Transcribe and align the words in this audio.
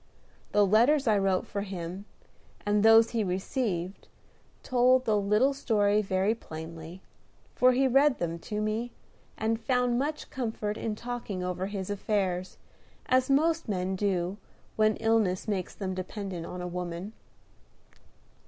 The 0.51 0.65
letters 0.65 1.05
I 1.07 1.15
wrote 1.19 1.45
for 1.45 1.61
him, 1.61 2.05
and 2.65 2.81
those 2.81 3.11
he 3.11 3.23
received, 3.23 4.07
told 4.63 5.05
the 5.05 5.15
little 5.15 5.53
story 5.53 6.01
very 6.01 6.33
plainly; 6.33 7.03
for 7.53 7.73
he 7.73 7.87
read 7.87 8.17
them 8.17 8.39
to 8.49 8.61
me, 8.63 8.93
and 9.37 9.61
found 9.61 9.99
much 9.99 10.31
comfort 10.31 10.75
in 10.75 10.95
talking 10.95 11.43
over 11.43 11.67
his 11.67 11.91
affairs, 11.91 12.57
as 13.05 13.29
most 13.29 13.69
men 13.69 13.95
do 13.95 14.37
when 14.75 14.95
illness 14.95 15.47
makes 15.47 15.75
them 15.75 15.93
dependent 15.93 16.47
on 16.47 16.61
a 16.63 16.67
woman. 16.67 17.13